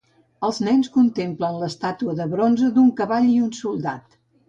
[0.47, 4.23] Els nens contemplen l'estàtua de bronze d'un cavall i un soldat.